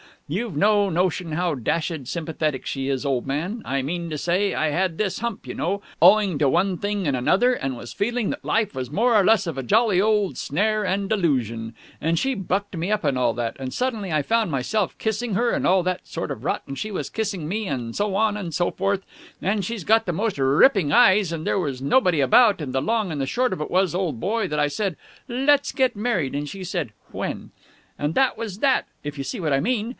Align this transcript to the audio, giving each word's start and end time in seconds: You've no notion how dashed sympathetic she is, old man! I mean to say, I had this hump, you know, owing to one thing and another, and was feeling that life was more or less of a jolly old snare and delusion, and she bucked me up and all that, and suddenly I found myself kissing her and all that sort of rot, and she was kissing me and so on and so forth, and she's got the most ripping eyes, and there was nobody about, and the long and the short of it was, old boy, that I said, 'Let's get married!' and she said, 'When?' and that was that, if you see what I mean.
You've 0.27 0.55
no 0.55 0.87
notion 0.89 1.33
how 1.33 1.55
dashed 1.55 2.07
sympathetic 2.07 2.65
she 2.65 2.87
is, 2.87 3.05
old 3.05 3.27
man! 3.27 3.61
I 3.65 3.81
mean 3.81 4.09
to 4.11 4.17
say, 4.17 4.55
I 4.55 4.69
had 4.69 4.97
this 4.97 5.19
hump, 5.19 5.45
you 5.45 5.53
know, 5.53 5.81
owing 6.01 6.37
to 6.39 6.47
one 6.47 6.77
thing 6.77 7.05
and 7.05 7.17
another, 7.17 7.53
and 7.53 7.75
was 7.75 7.91
feeling 7.91 8.29
that 8.29 8.43
life 8.45 8.73
was 8.73 8.89
more 8.89 9.13
or 9.13 9.25
less 9.25 9.45
of 9.45 9.57
a 9.57 9.61
jolly 9.63 9.99
old 9.99 10.37
snare 10.37 10.85
and 10.85 11.09
delusion, 11.09 11.75
and 11.99 12.17
she 12.17 12.33
bucked 12.33 12.77
me 12.77 12.89
up 12.93 13.03
and 13.03 13.17
all 13.17 13.33
that, 13.33 13.57
and 13.59 13.73
suddenly 13.73 14.11
I 14.13 14.21
found 14.21 14.49
myself 14.49 14.97
kissing 14.97 15.33
her 15.33 15.51
and 15.51 15.67
all 15.67 15.83
that 15.83 16.07
sort 16.07 16.31
of 16.31 16.45
rot, 16.45 16.63
and 16.65 16.79
she 16.79 16.91
was 16.91 17.09
kissing 17.09 17.45
me 17.45 17.67
and 17.67 17.93
so 17.93 18.15
on 18.15 18.37
and 18.37 18.53
so 18.53 18.71
forth, 18.71 19.03
and 19.41 19.65
she's 19.65 19.83
got 19.83 20.05
the 20.05 20.13
most 20.13 20.39
ripping 20.39 20.93
eyes, 20.93 21.33
and 21.33 21.45
there 21.45 21.59
was 21.59 21.81
nobody 21.81 22.21
about, 22.21 22.61
and 22.61 22.73
the 22.73 22.81
long 22.81 23.11
and 23.11 23.19
the 23.19 23.25
short 23.27 23.51
of 23.51 23.59
it 23.59 23.69
was, 23.69 23.93
old 23.93 24.21
boy, 24.21 24.47
that 24.47 24.59
I 24.59 24.69
said, 24.69 24.95
'Let's 25.27 25.73
get 25.73 25.93
married!' 25.95 26.33
and 26.35 26.47
she 26.47 26.63
said, 26.63 26.93
'When?' 27.11 27.51
and 27.99 28.15
that 28.15 28.37
was 28.37 28.59
that, 28.59 28.87
if 29.03 29.17
you 29.17 29.25
see 29.25 29.41
what 29.41 29.51
I 29.53 29.59
mean. 29.59 29.89